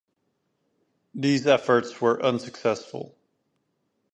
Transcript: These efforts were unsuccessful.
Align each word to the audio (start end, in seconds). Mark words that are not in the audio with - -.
These 1.13 1.45
efforts 1.45 2.01
were 2.01 2.19
unsuccessful. 2.25 3.15